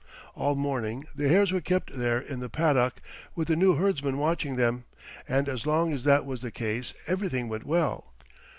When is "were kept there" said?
1.51-2.17